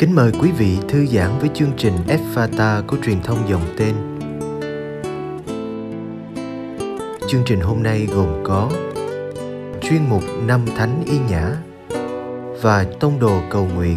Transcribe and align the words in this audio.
Kính 0.00 0.14
mời 0.14 0.32
quý 0.40 0.50
vị 0.50 0.78
thư 0.88 1.06
giãn 1.06 1.38
với 1.38 1.50
chương 1.54 1.72
trình 1.76 1.94
Fata 2.34 2.82
của 2.86 2.96
truyền 3.04 3.22
thông 3.22 3.48
dòng 3.48 3.62
tên. 3.76 3.94
Chương 7.28 7.42
trình 7.46 7.60
hôm 7.60 7.82
nay 7.82 8.08
gồm 8.14 8.28
có 8.44 8.70
chuyên 9.82 10.00
mục 10.08 10.22
năm 10.46 10.60
thánh 10.76 11.02
y 11.06 11.18
nhã 11.30 11.56
và 12.62 12.86
tông 13.00 13.20
đồ 13.20 13.40
cầu 13.50 13.68
nguyện. 13.74 13.96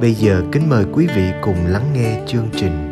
Bây 0.00 0.14
giờ 0.14 0.42
kính 0.52 0.68
mời 0.68 0.84
quý 0.92 1.06
vị 1.16 1.30
cùng 1.42 1.66
lắng 1.66 1.84
nghe 1.94 2.22
chương 2.26 2.48
trình. 2.56 2.87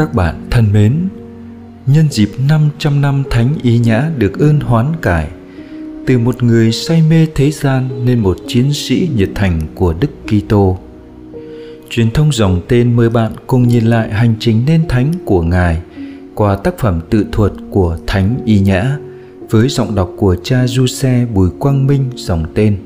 Các 0.00 0.14
bạn 0.14 0.46
thân 0.50 0.72
mến, 0.72 1.08
nhân 1.86 2.06
dịp 2.10 2.30
500 2.48 3.00
năm 3.00 3.22
Thánh 3.30 3.54
Ý 3.62 3.78
Nhã 3.78 4.10
được 4.18 4.38
ơn 4.38 4.60
hoán 4.60 4.86
cải, 5.02 5.28
từ 6.06 6.18
một 6.18 6.42
người 6.42 6.72
say 6.72 7.02
mê 7.10 7.26
thế 7.34 7.50
gian 7.50 8.04
nên 8.04 8.18
một 8.18 8.36
chiến 8.46 8.72
sĩ 8.72 9.08
nhiệt 9.16 9.28
thành 9.34 9.60
của 9.74 9.94
Đức 10.00 10.08
Kitô. 10.26 10.78
Truyền 11.90 12.10
thông 12.10 12.32
dòng 12.32 12.60
tên 12.68 12.96
mời 12.96 13.10
bạn 13.10 13.32
cùng 13.46 13.68
nhìn 13.68 13.84
lại 13.84 14.12
hành 14.12 14.34
trình 14.40 14.62
nên 14.66 14.88
thánh 14.88 15.12
của 15.24 15.42
Ngài 15.42 15.82
qua 16.34 16.56
tác 16.56 16.78
phẩm 16.78 17.00
tự 17.10 17.26
thuật 17.32 17.52
của 17.70 17.98
Thánh 18.06 18.36
Y 18.44 18.60
Nhã 18.60 18.96
với 19.50 19.68
giọng 19.68 19.94
đọc 19.94 20.10
của 20.16 20.36
cha 20.42 20.66
du 20.66 20.86
xe 20.86 21.26
Bùi 21.34 21.50
Quang 21.58 21.86
Minh 21.86 22.04
dòng 22.14 22.44
tên. 22.54 22.76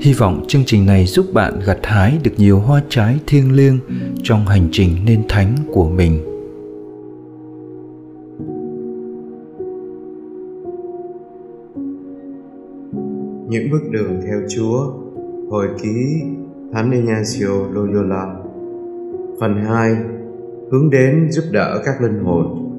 Hy 0.00 0.12
vọng 0.12 0.44
chương 0.48 0.64
trình 0.66 0.86
này 0.86 1.06
giúp 1.06 1.26
bạn 1.32 1.60
gặt 1.64 1.78
hái 1.82 2.18
được 2.22 2.32
nhiều 2.36 2.58
hoa 2.60 2.82
trái 2.88 3.18
thiêng 3.26 3.52
liêng 3.52 3.78
trong 4.28 4.46
hành 4.46 4.68
trình 4.72 4.90
nên 5.06 5.22
thánh 5.28 5.54
của 5.72 5.88
mình. 5.88 6.18
Những 13.48 13.70
bước 13.72 13.90
đường 13.90 14.20
theo 14.26 14.40
Chúa 14.48 14.92
Hồi 15.50 15.68
ký 15.82 16.22
Thánh 16.72 16.90
Ignacio 16.90 17.48
Loyola. 17.72 18.34
Phần 19.40 19.54
2 19.64 19.96
Hướng 20.70 20.90
đến 20.90 21.30
giúp 21.30 21.44
đỡ 21.52 21.82
các 21.84 22.02
linh 22.02 22.24
hồn. 22.24 22.70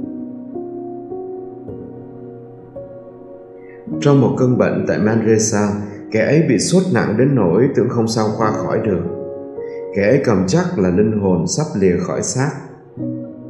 Trong 4.02 4.22
một 4.22 4.36
cơn 4.38 4.58
bệnh 4.58 4.86
tại 4.88 5.00
Manresa, 5.00 5.70
kẻ 6.11 6.25
ấy 6.25 6.44
bị 6.50 6.59
sốt 6.59 6.83
nặng 6.94 7.16
đến 7.17 7.36
nỗi 7.36 7.70
tưởng 7.75 7.89
không 7.89 8.08
sao 8.08 8.25
qua 8.38 8.52
khỏi 8.52 8.80
được 8.86 9.18
kẻ 9.95 10.22
cầm 10.26 10.44
chắc 10.48 10.80
là 10.80 10.89
linh 10.89 11.20
hồn 11.20 11.48
sắp 11.48 11.66
lìa 11.80 11.98
khỏi 11.98 12.23
xác. 12.23 12.52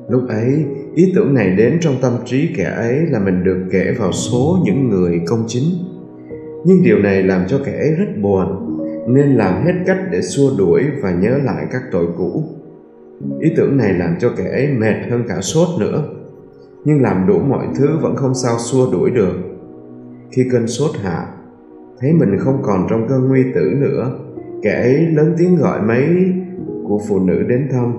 Lúc 0.10 0.28
ấy, 0.30 0.66
ý 0.96 1.12
tưởng 1.16 1.34
này 1.34 1.56
đến 1.56 1.78
trong 1.82 1.96
tâm 2.02 2.14
trí 2.26 2.50
kẻ 2.58 2.64
ấy 2.64 3.00
là 3.10 3.20
mình 3.20 3.44
được 3.44 3.66
kể 3.72 3.94
vào 4.00 4.12
số 4.12 4.58
những 4.66 4.90
người 4.90 5.22
công 5.28 5.44
chính. 5.48 5.64
Nhưng 6.66 6.84
điều 6.84 6.98
này 7.00 7.24
làm 7.24 7.42
cho 7.48 7.60
kẻ 7.66 7.72
ấy 7.72 7.92
rất 7.92 8.22
buồn, 8.22 8.48
nên 9.08 9.36
làm 9.36 9.66
hết 9.66 9.74
cách 9.86 10.00
để 10.12 10.22
xua 10.22 10.58
đuổi 10.58 10.84
và 11.02 11.12
nhớ 11.12 11.38
lại 11.44 11.66
các 11.72 11.82
tội 11.92 12.06
cũ. 12.18 12.44
Ý 13.40 13.50
tưởng 13.58 13.78
này 13.78 13.94
làm 13.94 14.16
cho 14.20 14.30
kẻ 14.38 14.50
ấy 14.52 14.68
mệt 14.68 14.96
hơn 15.10 15.24
cả 15.28 15.42
sốt 15.42 15.68
nữa, 15.80 16.04
nhưng 16.86 17.02
làm 17.02 17.28
đủ 17.28 17.40
mọi 17.40 17.66
thứ 17.78 17.88
vẫn 18.02 18.16
không 18.16 18.36
sao 18.36 18.56
xua 18.60 18.92
đuổi 18.92 19.10
được. 19.10 19.34
Khi 20.32 20.50
cơn 20.52 20.68
sốt 20.68 20.92
hạ, 21.04 21.28
thấy 22.00 22.14
mình 22.14 22.38
không 22.40 22.62
còn 22.64 22.88
trong 22.90 23.08
cơn 23.10 23.28
nguy 23.28 23.44
tử 23.56 23.72
nữa 23.78 24.20
kẻ 24.62 24.74
ấy 24.74 25.08
lớn 25.08 25.36
tiếng 25.38 25.56
gọi 25.56 25.81
mấy 25.81 26.34
của 26.88 27.02
phụ 27.08 27.20
nữ 27.20 27.44
đến 27.50 27.68
thăm 27.72 27.94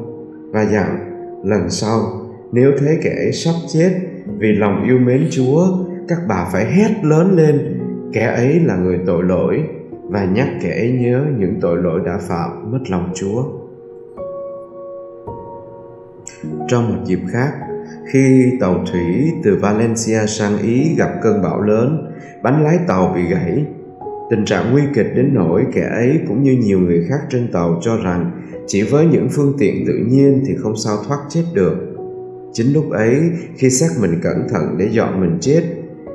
và 0.52 0.64
dặn, 0.64 0.98
lần 1.44 1.70
sau, 1.70 2.00
nếu 2.52 2.72
thấy 2.78 2.98
kẻ 3.02 3.10
ấy 3.10 3.32
sắp 3.32 3.54
chết 3.68 3.90
vì 4.38 4.52
lòng 4.52 4.84
yêu 4.84 4.98
mến 4.98 5.28
chúa, 5.30 5.66
các 6.08 6.18
bà 6.28 6.48
phải 6.52 6.64
hét 6.64 7.04
lớn 7.04 7.36
lên, 7.36 7.80
kẻ 8.12 8.26
ấy 8.26 8.60
là 8.60 8.76
người 8.76 8.98
tội 9.06 9.24
lỗi 9.24 9.62
và 10.02 10.24
nhắc 10.24 10.48
kẻ 10.62 10.70
ấy 10.70 10.92
nhớ 10.92 11.24
những 11.38 11.60
tội 11.60 11.76
lỗi 11.82 12.00
đã 12.06 12.18
phạm 12.18 12.72
mất 12.72 12.78
lòng 12.88 13.12
chúa. 13.14 13.44
Trong 16.68 16.88
một 16.88 17.04
dịp 17.04 17.20
khác, 17.30 17.52
khi 18.12 18.52
tàu 18.60 18.84
thủy 18.92 19.32
từ 19.44 19.58
valencia 19.62 20.26
sang 20.26 20.58
ý 20.58 20.94
gặp 20.98 21.10
cơn 21.22 21.42
bão 21.42 21.62
lớn, 21.62 22.12
bánh 22.42 22.64
lái 22.64 22.78
tàu 22.86 23.12
bị 23.14 23.22
gãy 23.22 23.64
Tình 24.30 24.44
trạng 24.44 24.72
nguy 24.72 24.82
kịch 24.94 25.06
đến 25.16 25.30
nỗi 25.34 25.66
kẻ 25.72 25.88
ấy 25.92 26.20
cũng 26.28 26.42
như 26.42 26.52
nhiều 26.52 26.78
người 26.80 27.06
khác 27.08 27.20
trên 27.30 27.52
tàu 27.52 27.80
cho 27.82 27.96
rằng 27.96 28.30
chỉ 28.66 28.82
với 28.82 29.06
những 29.06 29.28
phương 29.30 29.54
tiện 29.58 29.86
tự 29.86 29.92
nhiên 30.08 30.44
thì 30.46 30.54
không 30.58 30.76
sao 30.76 30.96
thoát 31.06 31.18
chết 31.28 31.42
được. 31.54 31.76
Chính 32.52 32.72
lúc 32.72 32.90
ấy, 32.90 33.20
khi 33.56 33.70
xác 33.70 33.88
mình 34.00 34.20
cẩn 34.22 34.48
thận 34.50 34.76
để 34.78 34.88
dọn 34.92 35.20
mình 35.20 35.38
chết, 35.40 35.62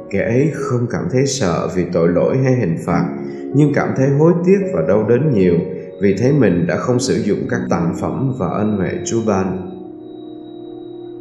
kẻ 0.09 0.23
ấy 0.23 0.51
không 0.53 0.87
cảm 0.91 1.03
thấy 1.11 1.25
sợ 1.25 1.69
vì 1.75 1.85
tội 1.93 2.09
lỗi 2.09 2.37
hay 2.43 2.53
hình 2.53 2.77
phạt, 2.85 3.05
nhưng 3.53 3.73
cảm 3.73 3.89
thấy 3.97 4.09
hối 4.09 4.33
tiếc 4.45 4.59
và 4.73 4.81
đau 4.87 5.05
đớn 5.09 5.33
nhiều 5.33 5.55
vì 6.01 6.15
thấy 6.17 6.33
mình 6.33 6.67
đã 6.67 6.77
không 6.77 6.99
sử 6.99 7.13
dụng 7.13 7.39
các 7.49 7.59
tặng 7.69 7.95
phẩm 8.01 8.33
và 8.39 8.47
ân 8.47 8.77
huệ 8.77 8.91
Chúa 9.05 9.19
ban. 9.27 9.71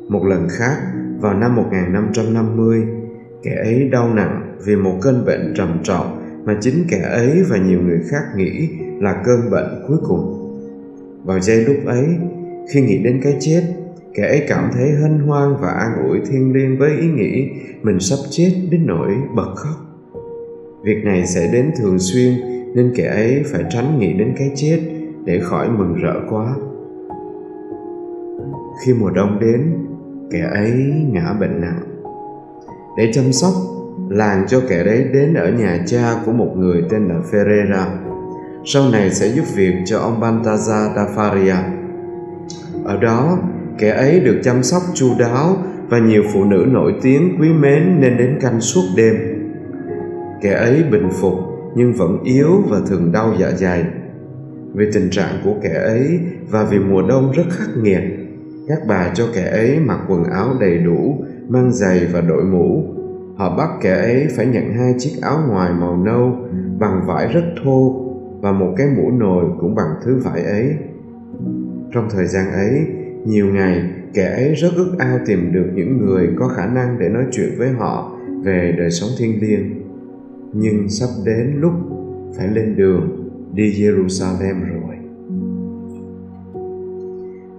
Một 0.08 0.24
lần 0.24 0.48
khác, 0.50 0.76
vào 1.20 1.34
năm 1.34 1.56
1550, 1.56 2.82
kẻ 3.42 3.54
ấy 3.64 3.88
đau 3.92 4.14
nặng 4.14 4.56
vì 4.64 4.76
một 4.76 4.98
cơn 5.02 5.24
bệnh 5.26 5.54
trầm 5.56 5.78
trọng 5.82 6.23
mà 6.44 6.56
chính 6.60 6.84
kẻ 6.88 7.00
ấy 7.00 7.42
và 7.48 7.56
nhiều 7.56 7.80
người 7.82 8.00
khác 8.08 8.22
nghĩ 8.36 8.68
là 9.00 9.22
cơn 9.24 9.50
bệnh 9.50 9.84
cuối 9.88 9.98
cùng. 10.08 10.40
Vào 11.24 11.40
giây 11.40 11.64
lúc 11.64 11.76
ấy, 11.86 12.06
khi 12.70 12.80
nghĩ 12.80 12.98
đến 12.98 13.20
cái 13.22 13.36
chết, 13.40 13.62
kẻ 14.14 14.28
ấy 14.28 14.44
cảm 14.48 14.70
thấy 14.74 14.90
hân 14.90 15.18
hoan 15.18 15.56
và 15.60 15.68
an 15.68 16.08
ủi 16.08 16.20
thiên 16.30 16.52
liêng 16.52 16.78
với 16.78 16.90
ý 16.90 17.06
nghĩ 17.06 17.48
mình 17.82 18.00
sắp 18.00 18.16
chết 18.30 18.52
đến 18.70 18.86
nỗi 18.86 19.12
bật 19.36 19.54
khóc. 19.56 19.74
Việc 20.84 21.04
này 21.04 21.26
sẽ 21.26 21.50
đến 21.52 21.70
thường 21.78 21.98
xuyên 21.98 22.32
nên 22.74 22.92
kẻ 22.96 23.06
ấy 23.06 23.42
phải 23.52 23.64
tránh 23.70 23.98
nghĩ 23.98 24.12
đến 24.12 24.34
cái 24.38 24.52
chết 24.54 24.80
để 25.24 25.40
khỏi 25.40 25.68
mừng 25.68 25.94
rỡ 25.94 26.14
quá. 26.30 26.54
Khi 28.84 28.92
mùa 28.94 29.10
đông 29.10 29.38
đến, 29.40 29.72
kẻ 30.30 30.48
ấy 30.54 30.72
ngã 31.12 31.36
bệnh 31.40 31.60
nặng. 31.60 31.80
Để 32.98 33.10
chăm 33.12 33.32
sóc 33.32 33.52
làng 34.08 34.44
cho 34.48 34.60
kẻ 34.68 34.84
đấy 34.84 35.04
đến 35.12 35.34
ở 35.34 35.52
nhà 35.52 35.78
cha 35.86 36.14
của 36.26 36.32
một 36.32 36.54
người 36.56 36.82
tên 36.90 37.08
là 37.08 37.14
Ferreira. 37.30 37.86
Sau 38.64 38.90
này 38.90 39.10
sẽ 39.10 39.28
giúp 39.28 39.44
việc 39.54 39.74
cho 39.84 39.98
ông 39.98 40.20
Baltazar 40.20 40.94
da 40.96 41.06
Faria. 41.16 41.56
Ở 42.84 42.96
đó, 43.00 43.38
kẻ 43.78 43.90
ấy 43.90 44.20
được 44.20 44.40
chăm 44.44 44.62
sóc 44.62 44.82
chu 44.94 45.08
đáo 45.18 45.56
và 45.88 45.98
nhiều 45.98 46.22
phụ 46.32 46.44
nữ 46.44 46.66
nổi 46.68 46.94
tiếng 47.02 47.36
quý 47.40 47.48
mến 47.48 48.00
nên 48.00 48.16
đến 48.16 48.38
canh 48.40 48.60
suốt 48.60 48.82
đêm. 48.96 49.14
Kẻ 50.42 50.52
ấy 50.52 50.82
bình 50.90 51.08
phục 51.20 51.34
nhưng 51.74 51.92
vẫn 51.92 52.18
yếu 52.24 52.62
và 52.68 52.80
thường 52.88 53.12
đau 53.12 53.34
dạ 53.38 53.50
dày. 53.50 53.84
Vì 54.74 54.86
tình 54.92 55.10
trạng 55.10 55.40
của 55.44 55.54
kẻ 55.62 55.74
ấy 55.74 56.20
và 56.50 56.64
vì 56.64 56.78
mùa 56.78 57.02
đông 57.08 57.32
rất 57.32 57.44
khắc 57.50 57.68
nghiệt, 57.82 58.02
các 58.68 58.78
bà 58.88 59.12
cho 59.14 59.24
kẻ 59.34 59.50
ấy 59.50 59.78
mặc 59.80 59.98
quần 60.08 60.24
áo 60.24 60.48
đầy 60.60 60.78
đủ, 60.78 61.24
mang 61.48 61.72
giày 61.72 62.06
và 62.12 62.20
đội 62.20 62.44
mũ 62.44 62.84
họ 63.36 63.56
bắt 63.56 63.68
kẻ 63.80 63.96
ấy 63.96 64.26
phải 64.36 64.46
nhận 64.46 64.72
hai 64.72 64.94
chiếc 64.98 65.12
áo 65.22 65.38
ngoài 65.48 65.72
màu 65.80 65.96
nâu 65.96 66.36
bằng 66.78 67.06
vải 67.06 67.32
rất 67.32 67.44
thô 67.64 68.04
và 68.40 68.52
một 68.52 68.74
cái 68.76 68.86
mũ 68.96 69.10
nồi 69.10 69.44
cũng 69.60 69.74
bằng 69.74 69.94
thứ 70.04 70.20
vải 70.24 70.44
ấy 70.44 70.76
trong 71.92 72.08
thời 72.10 72.26
gian 72.26 72.52
ấy 72.52 72.86
nhiều 73.26 73.46
ngày 73.46 73.82
kẻ 74.14 74.34
ấy 74.36 74.54
rất 74.54 74.68
ước 74.76 74.96
ao 74.98 75.18
tìm 75.26 75.52
được 75.52 75.70
những 75.74 75.98
người 75.98 76.28
có 76.38 76.48
khả 76.48 76.66
năng 76.66 76.98
để 76.98 77.08
nói 77.08 77.24
chuyện 77.32 77.48
với 77.58 77.72
họ 77.72 78.12
về 78.44 78.74
đời 78.78 78.90
sống 78.90 79.10
thiêng 79.18 79.40
liêng 79.40 79.84
nhưng 80.52 80.88
sắp 80.88 81.08
đến 81.24 81.56
lúc 81.60 81.72
phải 82.36 82.48
lên 82.48 82.76
đường 82.76 83.30
đi 83.54 83.72
Jerusalem 83.72 84.60
rồi. 84.60 84.96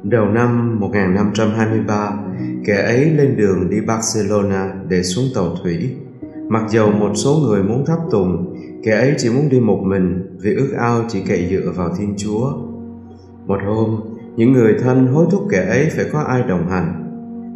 Đầu 0.03 0.25
năm 0.25 0.79
1523, 0.79 2.19
kẻ 2.65 2.75
ấy 2.75 3.09
lên 3.09 3.37
đường 3.37 3.69
đi 3.69 3.81
Barcelona 3.81 4.73
để 4.89 5.03
xuống 5.03 5.25
tàu 5.35 5.55
thủy. 5.63 5.89
Mặc 6.47 6.63
dầu 6.71 6.91
một 6.91 7.11
số 7.15 7.35
người 7.47 7.63
muốn 7.63 7.85
thắp 7.85 7.99
tùng, 8.11 8.55
kẻ 8.83 8.91
ấy 8.91 9.13
chỉ 9.17 9.29
muốn 9.29 9.49
đi 9.49 9.59
một 9.59 9.79
mình 9.85 10.37
vì 10.41 10.55
ước 10.55 10.73
ao 10.77 11.03
chỉ 11.09 11.21
cậy 11.27 11.47
dựa 11.49 11.71
vào 11.75 11.95
Thiên 11.97 12.13
Chúa. 12.17 12.51
Một 13.47 13.59
hôm, 13.65 13.99
những 14.35 14.53
người 14.53 14.75
thân 14.83 15.07
hối 15.07 15.25
thúc 15.31 15.47
kẻ 15.51 15.65
ấy 15.69 15.89
phải 15.95 16.05
có 16.11 16.19
ai 16.19 16.43
đồng 16.43 16.69
hành. 16.69 17.01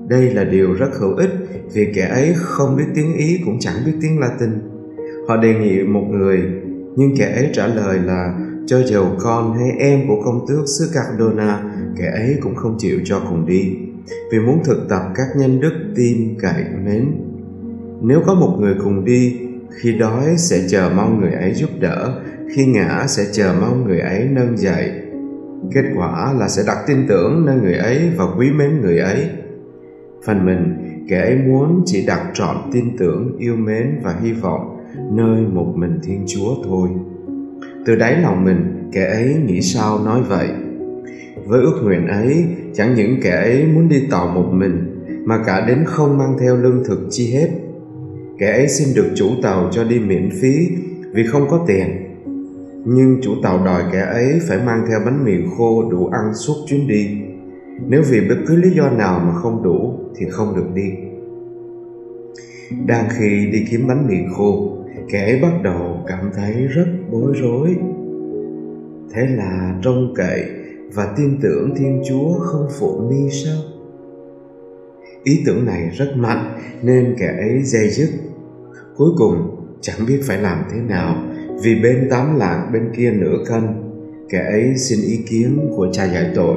đây 0.10 0.34
là 0.34 0.44
điều 0.44 0.74
rất 0.74 0.90
hữu 1.00 1.16
ích 1.16 1.30
vì 1.74 1.94
kẻ 1.96 2.08
ấy 2.08 2.34
không 2.36 2.78
biết 2.78 2.84
tiếng 2.96 3.14
ý 3.14 3.40
cũng 3.46 3.60
chẳng 3.60 3.76
biết 3.86 3.92
tiếng 4.02 4.20
latin 4.20 4.50
họ 5.28 5.38
đề 5.38 5.54
nghị 5.54 5.84
một 5.84 6.06
người 6.10 6.40
nhưng 6.96 7.18
kẻ 7.18 7.34
ấy 7.36 7.50
trả 7.54 7.68
lời 7.68 8.00
là 8.00 8.40
cho 8.66 8.84
dầu 8.88 9.08
con 9.20 9.54
hay 9.58 9.70
em 9.80 10.08
của 10.08 10.22
công 10.26 10.46
tước 10.48 10.68
xứ 10.80 10.90
Cardona 10.94 11.64
kẻ 11.98 12.12
ấy 12.12 12.38
cũng 12.42 12.56
không 12.56 12.76
chịu 12.80 13.00
cho 13.06 13.22
cùng 13.30 13.46
đi 13.46 13.76
vì 14.32 14.40
muốn 14.40 14.64
thực 14.64 14.90
tập 14.90 15.02
các 15.16 15.28
nhân 15.36 15.60
đức 15.62 15.74
tin 15.96 16.40
cậy 16.42 16.64
mến. 16.86 17.12
Nếu 18.02 18.22
có 18.26 18.34
một 18.34 18.58
người 18.60 18.76
cùng 18.84 19.06
đi, 19.06 19.38
khi 19.70 19.98
đói 19.98 20.38
sẽ 20.38 20.68
chờ 20.70 20.92
mong 20.96 21.22
người 21.22 21.32
ấy 21.32 21.54
giúp 21.54 21.70
đỡ, 21.80 22.22
khi 22.56 22.66
ngã 22.66 23.06
sẽ 23.08 23.24
chờ 23.32 23.56
mong 23.62 23.84
người 23.84 24.00
ấy 24.00 24.28
nâng 24.32 24.58
dậy. 24.58 24.92
Kết 25.74 25.84
quả 25.96 26.34
là 26.34 26.50
sẽ 26.50 26.64
đặt 26.68 26.78
tin 26.88 27.08
tưởng 27.08 27.46
nơi 27.46 27.56
người 27.56 27.76
ấy 27.76 28.10
và 28.18 28.26
quý 28.38 28.52
mến 28.52 28.82
người 28.82 28.98
ấy. 28.98 29.30
Phần 30.26 30.46
mình, 30.46 30.76
kẻ 31.10 31.22
ấy 31.22 31.36
muốn 31.36 31.84
chỉ 31.86 32.06
đặt 32.06 32.32
trọn 32.34 32.56
tin 32.72 32.98
tưởng, 32.98 33.38
yêu 33.40 33.56
mến 33.56 34.00
và 34.04 34.16
hy 34.22 34.34
vọng 34.34 34.78
nơi 35.12 35.42
một 35.42 35.74
mình 35.76 36.00
thiên 36.04 36.24
chúa 36.28 36.56
thôi. 36.66 36.90
Từ 37.86 37.96
đáy 37.96 38.22
lòng 38.22 38.46
mình, 38.46 38.90
kẻ 38.92 39.06
ấy 39.06 39.36
nghĩ 39.46 39.62
sao 39.62 40.00
nói 40.06 40.22
vậy? 40.22 40.48
Với 41.50 41.62
ước 41.62 41.80
nguyện 41.84 42.08
ấy, 42.08 42.46
chẳng 42.74 42.96
những 42.96 43.20
kẻ 43.22 43.32
ấy 43.32 43.66
muốn 43.66 43.90
đi 43.90 44.08
tàu 44.12 44.28
một 44.28 44.50
mình, 44.52 45.06
mà 45.26 45.44
cả 45.46 45.66
đến 45.68 45.84
không 45.86 46.18
mang 46.18 46.38
theo 46.40 46.58
lương 46.58 46.84
thực 46.86 47.08
chi 47.10 47.34
hết. 47.34 47.50
Kẻ 48.38 48.52
ấy 48.52 48.68
xin 48.68 48.88
được 48.96 49.12
chủ 49.16 49.30
tàu 49.42 49.70
cho 49.72 49.84
đi 49.84 50.00
miễn 50.00 50.30
phí 50.42 50.68
vì 51.14 51.26
không 51.26 51.48
có 51.50 51.66
tiền. 51.68 51.90
Nhưng 52.86 53.20
chủ 53.22 53.32
tàu 53.44 53.66
đòi 53.66 53.84
kẻ 53.92 54.02
ấy 54.02 54.40
phải 54.48 54.60
mang 54.66 54.86
theo 54.90 55.00
bánh 55.06 55.26
mì 55.26 55.34
khô 55.58 55.92
đủ 55.92 56.08
ăn 56.08 56.34
suốt 56.34 56.56
chuyến 56.68 56.88
đi. 56.88 57.22
Nếu 57.88 58.02
vì 58.10 58.30
bất 58.30 58.36
cứ 58.48 58.56
lý 58.56 58.70
do 58.70 58.90
nào 58.90 59.20
mà 59.20 59.34
không 59.34 59.64
đủ 59.64 60.00
thì 60.18 60.26
không 60.30 60.56
được 60.56 60.68
đi. 60.74 60.92
Đang 62.86 63.06
khi 63.10 63.50
đi 63.52 63.66
kiếm 63.72 63.88
bánh 63.88 64.08
mì 64.08 64.16
khô, 64.38 64.78
kẻ 65.12 65.24
ấy 65.24 65.40
bắt 65.42 65.54
đầu 65.64 66.04
cảm 66.08 66.32
thấy 66.36 66.54
rất 66.54 66.88
bối 67.12 67.34
rối. 67.42 67.76
Thế 69.14 69.28
là 69.28 69.80
trông 69.84 70.14
cậy 70.16 70.59
và 70.94 71.14
tin 71.18 71.40
tưởng 71.42 71.76
thiên 71.78 72.02
chúa 72.10 72.40
không 72.40 72.68
phụ 72.80 73.10
ni 73.10 73.30
sao? 73.30 73.58
Ý 75.24 75.44
tưởng 75.46 75.66
này 75.66 75.90
rất 75.98 76.14
mạnh, 76.16 76.60
nên 76.84 77.16
kẻ 77.20 77.28
ấy 77.28 77.64
dây 77.64 77.90
dứt. 77.90 78.10
Cuối 78.96 79.10
cùng, 79.18 79.66
chẳng 79.82 80.00
biết 80.08 80.20
phải 80.24 80.38
làm 80.38 80.64
thế 80.72 80.80
nào, 80.80 81.24
vì 81.64 81.76
bên 81.84 82.08
tám 82.10 82.36
lạng 82.40 82.70
bên 82.74 82.92
kia 82.98 83.12
nửa 83.12 83.38
cân, 83.46 83.64
kẻ 84.30 84.46
ấy 84.52 84.78
xin 84.78 85.00
ý 85.02 85.18
kiến 85.30 85.60
của 85.76 85.88
cha 85.92 86.06
giải 86.06 86.32
tội. 86.36 86.56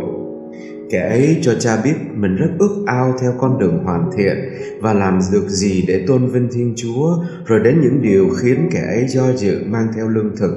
Kẻ 0.90 1.08
ấy 1.08 1.38
cho 1.42 1.54
cha 1.60 1.82
biết 1.84 1.94
mình 2.14 2.36
rất 2.36 2.50
ước 2.58 2.84
ao 2.86 3.14
theo 3.20 3.32
con 3.38 3.58
đường 3.58 3.78
hoàn 3.84 4.10
thiện 4.16 4.36
và 4.80 4.94
làm 4.94 5.18
được 5.32 5.48
gì 5.48 5.84
để 5.88 6.04
tôn 6.06 6.26
vinh 6.26 6.48
thiên 6.52 6.74
chúa, 6.76 7.16
rồi 7.46 7.60
đến 7.64 7.80
những 7.82 8.02
điều 8.02 8.28
khiến 8.36 8.68
kẻ 8.72 8.82
ấy 8.86 9.04
do 9.08 9.32
dự 9.32 9.64
mang 9.66 9.86
theo 9.96 10.08
lương 10.08 10.36
thực. 10.36 10.56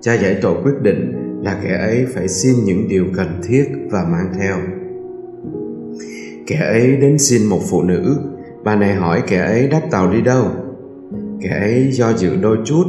Cha 0.00 0.14
giải 0.14 0.38
tội 0.42 0.54
quyết 0.62 0.82
định 0.82 1.25
là 1.46 1.60
kẻ 1.62 1.78
ấy 1.78 2.06
phải 2.14 2.28
xin 2.28 2.54
những 2.64 2.88
điều 2.88 3.04
cần 3.16 3.40
thiết 3.48 3.64
và 3.90 4.04
mang 4.10 4.32
theo. 4.38 4.56
Kẻ 6.46 6.56
ấy 6.56 6.96
đến 6.96 7.18
xin 7.18 7.46
một 7.46 7.60
phụ 7.70 7.82
nữ, 7.82 8.16
bà 8.64 8.76
này 8.76 8.94
hỏi 8.94 9.22
kẻ 9.26 9.38
ấy 9.38 9.68
đáp 9.68 9.80
tàu 9.90 10.10
đi 10.10 10.20
đâu? 10.20 10.44
Kẻ 11.40 11.48
ấy 11.60 11.88
do 11.92 12.12
dự 12.12 12.36
đôi 12.36 12.58
chút, 12.64 12.84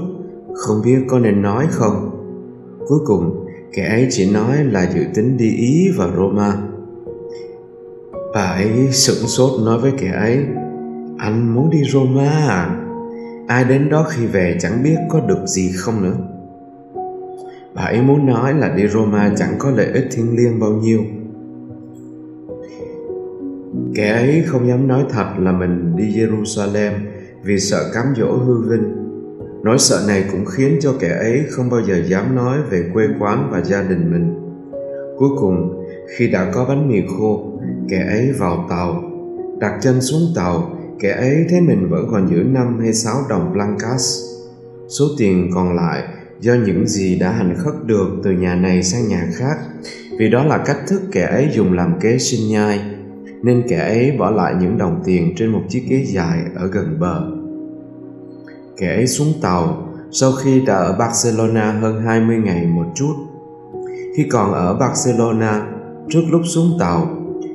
không 0.54 0.82
biết 0.86 0.98
có 1.08 1.20
nên 1.20 1.42
nói 1.42 1.68
không? 1.70 2.10
Cuối 2.88 3.00
cùng, 3.06 3.46
kẻ 3.74 3.88
ấy 3.90 4.08
chỉ 4.10 4.32
nói 4.34 4.64
là 4.64 4.92
dự 4.94 5.02
tính 5.16 5.38
đi 5.38 5.50
ý 5.50 5.90
và 5.98 6.08
roma. 6.18 6.54
Bà 8.34 8.42
ấy 8.42 8.72
sửng 8.92 9.28
sốt 9.28 9.62
nói 9.66 9.80
với 9.80 9.92
kẻ 9.98 10.12
ấy, 10.12 10.38
anh 11.18 11.56
muốn 11.56 11.70
đi 11.70 11.80
roma 11.92 12.30
à? 12.30 12.84
Ai 13.48 13.64
đến 13.64 13.90
đó 13.90 14.06
khi 14.10 14.26
về 14.26 14.58
chẳng 14.60 14.84
biết 14.84 14.98
có 15.10 15.20
được 15.20 15.46
gì 15.46 15.72
không 15.76 16.04
nữa 16.04 16.18
bà 17.78 17.84
ấy 17.84 18.02
muốn 18.02 18.26
nói 18.26 18.54
là 18.54 18.70
đi 18.70 18.88
roma 18.88 19.34
chẳng 19.38 19.56
có 19.60 19.72
lợi 19.72 19.86
ích 19.94 20.08
thiêng 20.12 20.36
liêng 20.38 20.60
bao 20.60 20.72
nhiêu. 20.72 21.00
Kẻ 23.96 24.12
ấy 24.12 24.44
không 24.46 24.68
dám 24.68 24.88
nói 24.88 25.06
thật 25.10 25.26
là 25.40 25.52
mình 25.52 25.96
đi 25.96 26.04
jerusalem 26.16 26.92
vì 27.44 27.60
sợ 27.60 27.92
cám 27.94 28.06
dỗ 28.18 28.38
hư 28.38 28.70
vinh. 28.70 28.96
Nỗi 29.64 29.78
sợ 29.78 30.04
này 30.08 30.24
cũng 30.32 30.46
khiến 30.46 30.78
cho 30.82 30.94
kẻ 31.00 31.10
ấy 31.10 31.44
không 31.50 31.70
bao 31.70 31.82
giờ 31.82 32.02
dám 32.08 32.36
nói 32.36 32.58
về 32.70 32.90
quê 32.94 33.08
quán 33.20 33.50
và 33.52 33.62
gia 33.62 33.84
đình 33.84 34.12
mình. 34.12 34.34
Cuối 35.18 35.30
cùng, 35.40 35.86
khi 36.18 36.28
đã 36.28 36.52
có 36.54 36.66
bánh 36.66 36.90
mì 36.90 37.02
khô, 37.18 37.60
kẻ 37.90 38.08
ấy 38.10 38.32
vào 38.32 38.66
tàu, 38.70 39.04
đặt 39.60 39.80
chân 39.82 40.02
xuống 40.02 40.22
tàu, 40.36 40.78
kẻ 41.00 41.12
ấy 41.12 41.46
thấy 41.50 41.62
mình 41.62 41.90
vẫn 41.90 42.08
còn 42.12 42.30
giữ 42.30 42.44
năm 42.44 42.80
hay 42.80 42.94
sáu 42.94 43.16
đồng 43.30 43.54
blancas. 43.54 44.24
Số 44.88 45.06
tiền 45.18 45.50
còn 45.56 45.76
lại 45.76 46.04
do 46.40 46.54
những 46.54 46.88
gì 46.88 47.20
đã 47.20 47.32
hành 47.32 47.56
khất 47.58 47.74
được 47.86 48.10
từ 48.24 48.32
nhà 48.32 48.56
này 48.56 48.84
sang 48.84 49.08
nhà 49.08 49.28
khác 49.34 49.58
vì 50.20 50.30
đó 50.30 50.44
là 50.44 50.58
cách 50.58 50.80
thức 50.88 51.02
kẻ 51.12 51.26
ấy 51.26 51.50
dùng 51.54 51.74
làm 51.74 52.00
kế 52.00 52.18
sinh 52.18 52.52
nhai 52.52 52.80
nên 53.44 53.64
kẻ 53.68 53.78
ấy 53.78 54.12
bỏ 54.20 54.30
lại 54.32 54.56
những 54.62 54.78
đồng 54.78 55.02
tiền 55.06 55.34
trên 55.36 55.50
một 55.50 55.62
chiếc 55.70 55.84
ghế 55.90 56.04
dài 56.06 56.40
ở 56.56 56.68
gần 56.68 57.00
bờ 57.00 57.22
kẻ 58.78 58.96
ấy 58.96 59.08
xuống 59.08 59.34
tàu 59.42 59.88
sau 60.12 60.32
khi 60.32 60.62
đã 60.62 60.76
ở 60.76 60.96
Barcelona 61.00 61.72
hơn 61.72 62.02
20 62.02 62.38
ngày 62.38 62.66
một 62.66 62.86
chút. 62.96 63.14
Khi 64.16 64.28
còn 64.32 64.54
ở 64.54 64.74
Barcelona, 64.74 65.68
trước 66.10 66.22
lúc 66.32 66.42
xuống 66.46 66.78
tàu, 66.80 67.08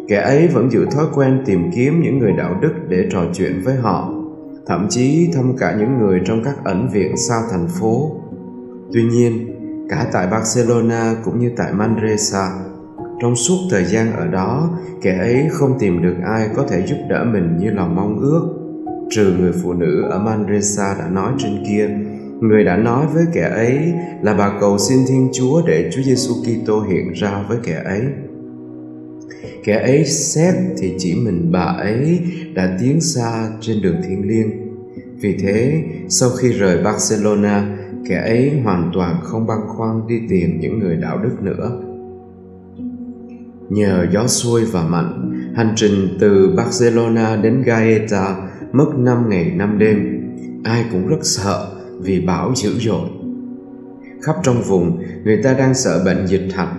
kẻ 0.08 0.20
ấy 0.20 0.48
vẫn 0.48 0.70
giữ 0.70 0.86
thói 0.86 1.06
quen 1.14 1.42
tìm 1.46 1.70
kiếm 1.74 2.02
những 2.02 2.18
người 2.18 2.32
đạo 2.32 2.58
đức 2.60 2.72
để 2.88 3.08
trò 3.12 3.20
chuyện 3.34 3.62
với 3.64 3.74
họ, 3.74 4.14
thậm 4.66 4.86
chí 4.90 5.30
thăm 5.34 5.56
cả 5.58 5.76
những 5.78 5.98
người 5.98 6.20
trong 6.24 6.44
các 6.44 6.64
ẩn 6.64 6.88
viện 6.92 7.16
xa 7.16 7.42
thành 7.50 7.68
phố. 7.80 8.21
Tuy 8.92 9.02
nhiên, 9.02 9.56
cả 9.88 10.06
tại 10.12 10.26
Barcelona 10.26 11.14
cũng 11.24 11.38
như 11.38 11.50
tại 11.56 11.72
Manresa, 11.72 12.50
trong 13.22 13.36
suốt 13.36 13.56
thời 13.70 13.84
gian 13.84 14.12
ở 14.12 14.26
đó, 14.26 14.78
kẻ 15.02 15.18
ấy 15.18 15.46
không 15.50 15.78
tìm 15.78 16.02
được 16.02 16.14
ai 16.24 16.48
có 16.56 16.66
thể 16.68 16.86
giúp 16.86 16.96
đỡ 17.08 17.24
mình 17.24 17.56
như 17.58 17.70
lòng 17.70 17.94
mong 17.94 18.18
ước 18.20 18.62
trừ 19.10 19.34
người 19.38 19.52
phụ 19.62 19.72
nữ 19.72 20.02
ở 20.10 20.18
Manresa 20.18 20.96
đã 20.98 21.08
nói 21.08 21.32
trên 21.38 21.64
kia 21.68 21.88
người 22.40 22.64
đã 22.64 22.76
nói 22.76 23.06
với 23.14 23.24
kẻ 23.32 23.50
ấy 23.54 23.92
là 24.22 24.34
bà 24.34 24.58
cầu 24.60 24.78
xin 24.78 24.98
Thiên 25.08 25.28
Chúa 25.32 25.62
để 25.66 25.90
Chúa 25.92 26.02
Giêsu 26.02 26.34
Kitô 26.34 26.80
hiện 26.80 27.12
ra 27.12 27.44
với 27.48 27.58
kẻ 27.62 27.82
ấy. 27.84 28.02
Kẻ 29.64 29.78
ấy 29.78 30.04
xét 30.04 30.54
thì 30.78 30.94
chỉ 30.98 31.14
mình 31.14 31.52
bà 31.52 31.64
ấy 31.64 32.20
đã 32.54 32.76
tiến 32.80 33.00
xa 33.00 33.50
trên 33.60 33.82
đường 33.82 33.96
thiên 34.08 34.28
liêng. 34.28 34.50
Vì 35.20 35.36
thế, 35.42 35.82
sau 36.08 36.30
khi 36.30 36.48
rời 36.48 36.84
Barcelona, 36.84 37.76
kẻ 38.08 38.16
ấy 38.16 38.60
hoàn 38.64 38.90
toàn 38.94 39.16
không 39.22 39.46
băn 39.46 39.58
khoăn 39.66 40.06
đi 40.08 40.20
tìm 40.28 40.60
những 40.60 40.78
người 40.78 40.96
đạo 40.96 41.18
đức 41.22 41.42
nữa. 41.42 41.80
Nhờ 43.68 44.06
gió 44.12 44.26
xuôi 44.26 44.64
và 44.64 44.82
mạnh, 44.82 45.32
hành 45.56 45.72
trình 45.76 46.08
từ 46.20 46.54
Barcelona 46.56 47.36
đến 47.36 47.62
Gaeta 47.62 48.36
mất 48.72 48.86
năm 48.96 49.28
ngày 49.28 49.52
năm 49.56 49.78
đêm. 49.78 50.22
Ai 50.64 50.84
cũng 50.92 51.08
rất 51.08 51.20
sợ 51.22 51.66
vì 52.00 52.20
bão 52.20 52.52
dữ 52.54 52.70
dội. 52.78 53.08
Khắp 54.22 54.36
trong 54.42 54.62
vùng 54.62 55.02
người 55.24 55.42
ta 55.42 55.52
đang 55.52 55.74
sợ 55.74 56.02
bệnh 56.04 56.26
dịch 56.26 56.48
hạch 56.54 56.74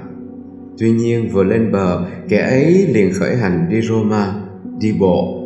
tuy 0.78 0.92
nhiên 0.92 1.30
vừa 1.30 1.44
lên 1.44 1.72
bờ 1.72 2.06
kẻ 2.30 2.38
ấy 2.38 2.88
liền 2.88 3.14
khởi 3.14 3.36
hành 3.36 3.68
đi 3.70 3.82
roma 3.82 4.34
đi 4.80 4.94
bộ 5.00 5.43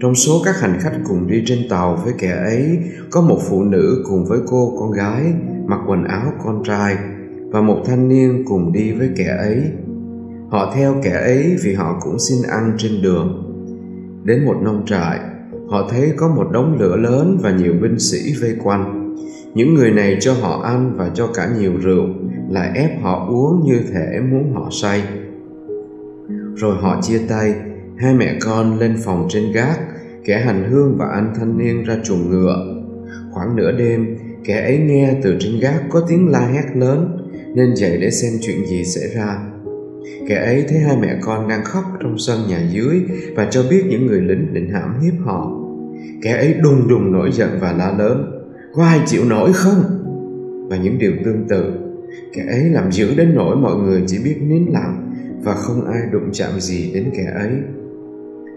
trong 0.00 0.14
số 0.14 0.42
các 0.44 0.60
hành 0.60 0.78
khách 0.80 0.98
cùng 1.08 1.26
đi 1.26 1.42
trên 1.46 1.58
tàu 1.70 2.00
với 2.04 2.14
kẻ 2.18 2.30
ấy, 2.30 2.78
có 3.10 3.20
một 3.20 3.38
phụ 3.48 3.62
nữ 3.62 4.04
cùng 4.08 4.24
với 4.24 4.38
cô 4.46 4.76
con 4.80 4.92
gái, 4.92 5.22
mặc 5.66 5.80
quần 5.86 6.04
áo 6.04 6.32
con 6.44 6.62
trai, 6.64 6.96
và 7.50 7.60
một 7.60 7.82
thanh 7.86 8.08
niên 8.08 8.44
cùng 8.48 8.72
đi 8.72 8.92
với 8.92 9.10
kẻ 9.16 9.36
ấy. 9.38 9.62
Họ 10.48 10.72
theo 10.74 10.94
kẻ 11.02 11.10
ấy 11.10 11.56
vì 11.64 11.74
họ 11.74 12.00
cũng 12.00 12.18
xin 12.18 12.38
ăn 12.48 12.72
trên 12.78 12.92
đường. 13.02 13.44
Đến 14.24 14.44
một 14.44 14.56
nông 14.62 14.86
trại, 14.86 15.18
họ 15.68 15.88
thấy 15.90 16.12
có 16.16 16.28
một 16.28 16.46
đống 16.52 16.76
lửa 16.78 16.96
lớn 16.96 17.38
và 17.42 17.50
nhiều 17.50 17.72
binh 17.82 17.98
sĩ 17.98 18.18
vây 18.40 18.56
quanh. 18.64 19.14
Những 19.54 19.74
người 19.74 19.90
này 19.90 20.16
cho 20.20 20.32
họ 20.32 20.60
ăn 20.62 20.94
và 20.96 21.10
cho 21.14 21.26
cả 21.34 21.48
nhiều 21.58 21.72
rượu, 21.82 22.06
lại 22.50 22.70
ép 22.74 23.02
họ 23.02 23.26
uống 23.30 23.64
như 23.64 23.80
thể 23.92 24.20
muốn 24.30 24.52
họ 24.54 24.68
say. 24.70 25.02
Rồi 26.54 26.76
họ 26.80 27.00
chia 27.02 27.18
tay 27.28 27.54
hai 27.98 28.14
mẹ 28.14 28.38
con 28.40 28.78
lên 28.78 28.96
phòng 29.04 29.26
trên 29.30 29.52
gác, 29.52 29.80
kẻ 30.24 30.38
hành 30.38 30.70
hương 30.70 30.96
và 30.98 31.06
anh 31.06 31.32
thanh 31.38 31.58
niên 31.58 31.84
ra 31.84 31.96
chuồng 32.04 32.30
ngựa. 32.30 32.82
Khoảng 33.30 33.56
nửa 33.56 33.72
đêm, 33.72 34.16
kẻ 34.44 34.60
ấy 34.60 34.78
nghe 34.78 35.14
từ 35.22 35.36
trên 35.40 35.60
gác 35.60 35.82
có 35.90 36.00
tiếng 36.08 36.28
la 36.28 36.40
hét 36.40 36.76
lớn, 36.76 37.28
nên 37.54 37.76
dậy 37.76 37.98
để 38.00 38.10
xem 38.10 38.32
chuyện 38.40 38.66
gì 38.66 38.84
xảy 38.84 39.08
ra. 39.14 39.38
Kẻ 40.28 40.34
ấy 40.34 40.64
thấy 40.68 40.78
hai 40.78 40.96
mẹ 40.96 41.18
con 41.22 41.48
đang 41.48 41.64
khóc 41.64 41.84
trong 42.00 42.18
sân 42.18 42.38
nhà 42.48 42.60
dưới 42.70 43.02
và 43.36 43.48
cho 43.50 43.62
biết 43.70 43.84
những 43.90 44.06
người 44.06 44.20
lính 44.20 44.54
định 44.54 44.70
hãm 44.70 45.00
hiếp 45.00 45.14
họ. 45.24 45.52
Kẻ 46.22 46.32
ấy 46.32 46.54
đùng 46.62 46.88
đùng 46.88 47.12
nổi 47.12 47.30
giận 47.32 47.48
và 47.60 47.72
la 47.72 47.94
lớn, 47.98 48.44
có 48.74 48.84
ai 48.84 49.00
chịu 49.06 49.24
nổi 49.24 49.52
không? 49.52 49.82
Và 50.70 50.76
những 50.76 50.98
điều 50.98 51.12
tương 51.24 51.48
tự, 51.48 51.72
kẻ 52.32 52.46
ấy 52.50 52.64
làm 52.64 52.92
dữ 52.92 53.14
đến 53.16 53.34
nỗi 53.34 53.56
mọi 53.56 53.76
người 53.76 54.02
chỉ 54.06 54.18
biết 54.24 54.36
nín 54.42 54.64
lặng 54.72 55.12
và 55.44 55.54
không 55.54 55.86
ai 55.86 56.02
đụng 56.12 56.28
chạm 56.32 56.60
gì 56.60 56.90
đến 56.94 57.10
kẻ 57.16 57.32
ấy 57.34 57.50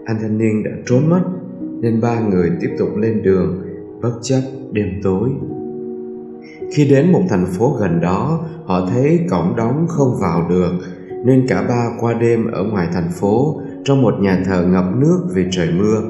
anh 0.04 0.16
thanh 0.22 0.38
niên 0.38 0.64
đã 0.64 0.70
trốn 0.86 1.10
mất, 1.10 1.22
nên 1.80 2.00
ba 2.00 2.20
người 2.20 2.50
tiếp 2.60 2.70
tục 2.78 2.88
lên 2.96 3.22
đường, 3.22 3.62
bất 4.02 4.12
chấp 4.22 4.40
đêm 4.72 4.86
tối. 5.02 5.30
Khi 6.74 6.88
đến 6.88 7.12
một 7.12 7.22
thành 7.28 7.46
phố 7.46 7.76
gần 7.80 8.00
đó, 8.00 8.40
họ 8.64 8.86
thấy 8.90 9.20
cổng 9.30 9.56
đóng 9.56 9.86
không 9.88 10.16
vào 10.20 10.48
được, 10.48 10.72
nên 11.24 11.46
cả 11.48 11.62
ba 11.68 11.90
qua 12.00 12.14
đêm 12.14 12.50
ở 12.50 12.64
ngoài 12.64 12.88
thành 12.92 13.10
phố, 13.10 13.60
trong 13.84 14.02
một 14.02 14.14
nhà 14.20 14.42
thờ 14.46 14.66
ngập 14.66 14.84
nước 14.96 15.20
vì 15.34 15.44
trời 15.50 15.68
mưa. 15.78 16.02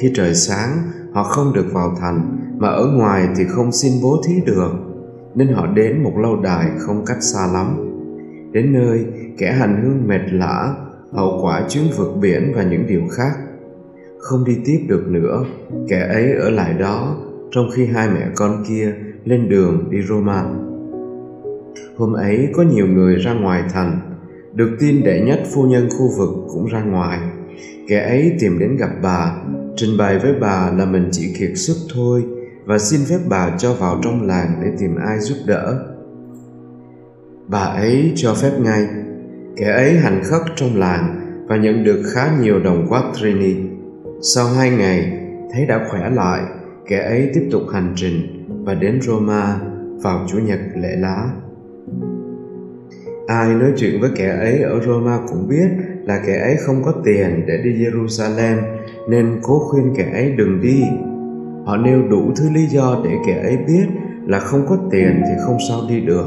Khi 0.00 0.12
trời 0.14 0.34
sáng, 0.34 0.70
họ 1.12 1.22
không 1.22 1.52
được 1.54 1.66
vào 1.72 1.96
thành, 2.00 2.36
mà 2.58 2.68
ở 2.68 2.86
ngoài 2.96 3.28
thì 3.36 3.44
không 3.44 3.72
xin 3.72 3.92
bố 4.02 4.16
thí 4.26 4.34
được, 4.46 4.72
nên 5.34 5.48
họ 5.48 5.66
đến 5.66 6.02
một 6.02 6.12
lâu 6.16 6.40
đài 6.40 6.70
không 6.78 7.04
cách 7.06 7.22
xa 7.22 7.46
lắm. 7.52 7.90
Đến 8.52 8.72
nơi, 8.72 9.06
kẻ 9.38 9.52
hành 9.52 9.82
hương 9.82 10.08
mệt 10.08 10.32
lã 10.32 10.74
hậu 11.14 11.38
quả 11.42 11.66
chuyến 11.68 11.84
vượt 11.96 12.12
biển 12.20 12.52
và 12.56 12.62
những 12.62 12.86
điều 12.86 13.02
khác. 13.10 13.32
Không 14.18 14.44
đi 14.44 14.56
tiếp 14.64 14.78
được 14.88 15.04
nữa, 15.08 15.44
kẻ 15.88 16.00
ấy 16.00 16.32
ở 16.32 16.50
lại 16.50 16.74
đó, 16.74 17.16
trong 17.50 17.68
khi 17.74 17.86
hai 17.86 18.08
mẹ 18.08 18.28
con 18.34 18.64
kia 18.68 18.94
lên 19.24 19.48
đường 19.48 19.90
đi 19.90 20.02
roma. 20.02 20.44
Hôm 21.96 22.12
ấy 22.12 22.48
có 22.52 22.62
nhiều 22.62 22.86
người 22.86 23.16
ra 23.16 23.34
ngoài 23.34 23.62
thành. 23.72 24.00
Được 24.52 24.76
tin 24.80 25.04
đệ 25.04 25.20
nhất 25.20 25.42
phu 25.54 25.62
nhân 25.62 25.88
khu 25.98 26.10
vực 26.18 26.30
cũng 26.48 26.66
ra 26.66 26.84
ngoài. 26.84 27.18
Kẻ 27.88 28.00
ấy 28.08 28.32
tìm 28.40 28.58
đến 28.58 28.76
gặp 28.76 28.90
bà. 29.02 29.36
Trình 29.76 29.96
bày 29.98 30.18
với 30.18 30.34
bà 30.40 30.70
là 30.76 30.84
mình 30.84 31.08
chỉ 31.12 31.34
kiệt 31.38 31.50
sức 31.54 31.76
thôi 31.94 32.24
và 32.64 32.78
xin 32.78 33.00
phép 33.08 33.18
bà 33.28 33.56
cho 33.58 33.74
vào 33.74 34.00
trong 34.02 34.26
làng 34.26 34.60
để 34.64 34.70
tìm 34.78 34.96
ai 34.96 35.18
giúp 35.18 35.36
đỡ. 35.46 35.78
Bà 37.48 37.64
ấy 37.64 38.12
cho 38.16 38.34
phép 38.34 38.52
ngay 38.60 38.86
kẻ 39.56 39.66
ấy 39.66 39.98
hành 39.98 40.20
khất 40.24 40.42
trong 40.56 40.76
làng 40.76 41.20
và 41.48 41.56
nhận 41.56 41.84
được 41.84 42.02
khá 42.14 42.30
nhiều 42.40 42.60
đồng 42.64 42.86
quattrini 42.88 43.56
sau 44.22 44.46
hai 44.46 44.70
ngày, 44.70 45.18
thấy 45.52 45.66
đã 45.66 45.86
khỏe 45.90 46.10
lại, 46.10 46.42
kẻ 46.88 46.98
ấy 46.98 47.30
tiếp 47.34 47.48
tục 47.52 47.62
hành 47.72 47.92
trình 47.96 48.46
và 48.64 48.74
đến 48.74 49.00
roma 49.00 49.60
vào 50.02 50.26
chủ 50.28 50.38
nhật 50.38 50.58
lễ 50.76 50.96
lá. 50.96 51.30
Ai 53.26 53.54
nói 53.54 53.72
chuyện 53.76 54.00
với 54.00 54.10
kẻ 54.16 54.28
ấy 54.28 54.58
ở 54.58 54.80
roma 54.80 55.18
cũng 55.28 55.48
biết 55.48 55.68
là 56.04 56.22
kẻ 56.26 56.38
ấy 56.38 56.56
không 56.66 56.82
có 56.84 56.92
tiền 57.04 57.44
để 57.46 57.58
đi 57.64 57.70
jerusalem, 57.70 58.56
nên 59.08 59.38
cố 59.42 59.58
khuyên 59.58 59.94
kẻ 59.96 60.10
ấy 60.12 60.32
đừng 60.32 60.60
đi. 60.60 60.82
Họ 61.64 61.76
nêu 61.76 62.02
đủ 62.10 62.32
thứ 62.36 62.50
lý 62.54 62.66
do 62.66 63.00
để 63.04 63.10
kẻ 63.26 63.42
ấy 63.42 63.56
biết 63.56 63.86
là 64.26 64.38
không 64.38 64.66
có 64.68 64.78
tiền 64.90 65.22
thì 65.26 65.32
không 65.46 65.56
sao 65.68 65.80
đi 65.88 66.00
được. 66.00 66.26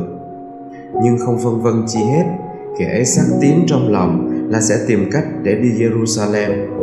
Nhưng 1.03 1.17
không 1.25 1.37
phân 1.43 1.61
vân 1.61 1.83
chi 1.87 1.99
hết 1.99 2.46
kẻ 2.77 2.85
ấy 2.85 3.05
xác 3.05 3.23
tín 3.41 3.55
trong 3.67 3.91
lòng 3.91 4.43
là 4.49 4.61
sẽ 4.61 4.75
tìm 4.87 5.09
cách 5.11 5.25
để 5.43 5.55
đi 5.55 5.69
jerusalem. 5.69 6.76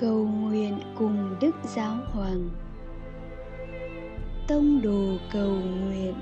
Cầu 0.00 0.26
nguyện 0.26 0.78
cùng 0.98 1.36
đức 1.40 1.54
giáo 1.74 1.96
hoàng. 2.06 2.48
Tông 4.48 4.82
đồ 4.82 5.16
cầu 5.32 5.50
nguyện. 5.50 6.14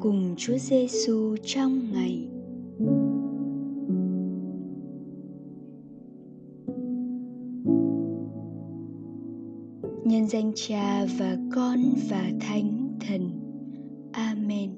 Cùng 0.00 0.34
Chúa 0.36 0.58
Giêsu 0.58 1.36
trong 1.44 1.92
ngày 1.92 2.33
nhân 10.04 10.28
danh 10.28 10.52
cha 10.54 11.06
và 11.18 11.36
con 11.54 11.94
và 12.10 12.30
thánh 12.40 12.98
thần. 13.00 13.30
Amen. 14.12 14.70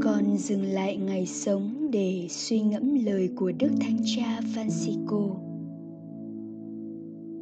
Con 0.00 0.36
dừng 0.38 0.62
lại 0.62 0.96
ngày 0.96 1.26
sống 1.26 1.90
để 1.92 2.26
suy 2.30 2.60
ngẫm 2.60 2.94
lời 3.04 3.30
của 3.36 3.52
đức 3.58 3.70
thánh 3.80 3.98
cha 4.16 4.40
francisco. 4.54 5.36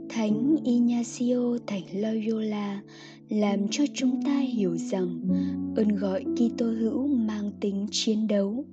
Thánh 0.09 0.57
ignacio 0.65 1.59
thành 1.67 1.83
loyola 1.93 2.83
làm 3.29 3.69
cho 3.71 3.85
chúng 3.95 4.23
ta 4.25 4.39
hiểu 4.39 4.77
rằng 4.77 5.21
ơn 5.77 5.89
gọi 5.89 6.25
kitô 6.25 6.67
hữu 6.67 7.07
mang 7.07 7.53
tính 7.61 7.87
chiến 7.91 8.27
đấu 8.27 8.65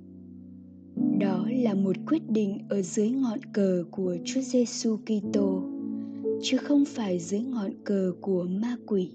đó 1.22 1.46
là 1.50 1.74
một 1.74 1.96
quyết 2.06 2.30
định 2.30 2.58
ở 2.68 2.82
dưới 2.82 3.10
ngọn 3.10 3.38
cờ 3.52 3.84
của 3.90 4.16
Chúa 4.24 4.40
Giêsu 4.40 4.96
Kitô, 4.96 5.62
chứ 6.42 6.56
không 6.56 6.84
phải 6.84 7.18
dưới 7.18 7.40
ngọn 7.40 7.70
cờ 7.84 8.12
của 8.20 8.44
ma 8.44 8.76
quỷ. 8.86 9.10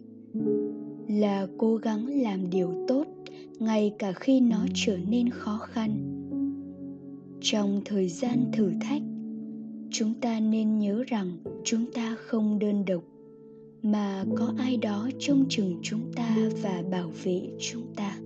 Là 1.07 1.47
cố 1.57 1.75
gắng 1.75 2.21
làm 2.21 2.49
điều 2.49 2.85
tốt 2.87 3.05
ngay 3.59 3.93
cả 3.99 4.11
khi 4.11 4.39
nó 4.39 4.65
trở 4.73 4.97
nên 5.09 5.29
khó 5.29 5.57
khăn. 5.57 5.91
Trong 7.41 7.81
thời 7.85 8.09
gian 8.09 8.45
thử 8.53 8.71
thách, 8.81 9.01
chúng 9.91 10.13
ta 10.21 10.39
nên 10.39 10.79
nhớ 10.79 11.03
rằng 11.07 11.37
chúng 11.63 11.85
ta 11.93 12.15
không 12.19 12.59
đơn 12.59 12.85
độc 12.85 13.03
mà 13.81 14.25
có 14.35 14.53
ai 14.57 14.77
đó 14.77 15.09
trông 15.19 15.45
chừng 15.49 15.79
chúng 15.81 16.11
ta 16.15 16.35
và 16.61 16.83
bảo 16.91 17.11
vệ 17.23 17.41
chúng 17.59 17.83
ta. 17.95 18.17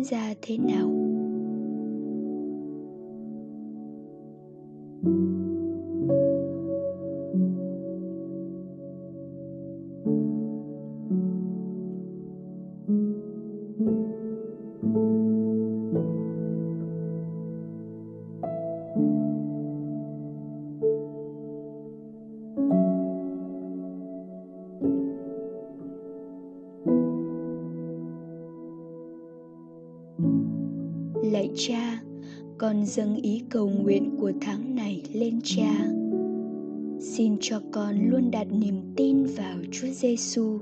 Diễn 0.00 0.04
ra 0.04 0.34
thế 0.42 0.56
nào? 0.56 0.99
Cha, 31.68 32.00
con 32.58 32.86
dâng 32.86 33.16
ý 33.16 33.42
cầu 33.50 33.68
nguyện 33.68 34.16
của 34.20 34.32
tháng 34.40 34.74
này 34.74 35.02
lên 35.12 35.40
cha. 35.44 35.88
Xin 37.00 37.36
cho 37.40 37.60
con 37.72 38.10
luôn 38.10 38.30
đặt 38.30 38.46
niềm 38.52 38.80
tin 38.96 39.24
vào 39.24 39.58
chúa 39.72 39.88
giêsu 39.88 40.58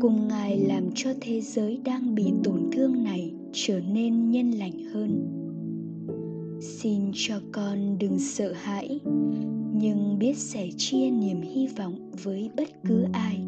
cùng 0.00 0.28
ngài 0.28 0.58
làm 0.58 0.90
cho 0.94 1.10
thế 1.20 1.40
giới 1.40 1.80
đang 1.84 2.14
bị 2.14 2.24
tổn 2.44 2.70
thương 2.72 3.04
này 3.04 3.32
trở 3.52 3.80
nên 3.80 4.30
nhân 4.30 4.50
lành 4.50 4.84
hơn. 4.92 5.28
Xin 6.60 7.00
cho 7.14 7.40
con 7.52 7.98
đừng 7.98 8.18
sợ 8.18 8.52
hãi, 8.52 9.00
nhưng 9.74 10.18
biết 10.18 10.36
sẻ 10.36 10.68
chia 10.76 11.10
niềm 11.10 11.40
hy 11.40 11.66
vọng 11.66 12.10
với 12.22 12.50
bất 12.56 12.68
cứ 12.84 13.04
ai. 13.12 13.47